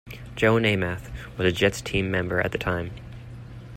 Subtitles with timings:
[0.35, 2.89] Joe Namath was a Jets team member at the time.